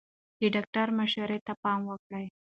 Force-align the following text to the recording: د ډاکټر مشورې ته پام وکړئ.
د 0.39 0.41
ډاکټر 0.55 0.87
مشورې 0.97 1.39
ته 1.45 1.53
پام 1.63 1.79
وکړئ. 1.89 2.25